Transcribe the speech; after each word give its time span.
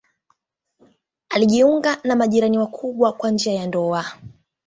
Alijiunga 1.29 1.97
na 2.03 2.15
majirani 2.15 2.57
wakubwa 2.57 3.13
kwa 3.13 3.31
njia 3.31 3.53
ya 3.53 3.67
ndoa. 3.67 4.05